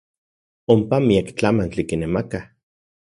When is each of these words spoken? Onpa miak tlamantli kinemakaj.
Onpa 0.75 0.97
miak 1.07 1.29
tlamantli 1.41 1.87
kinemakaj. 1.89 2.45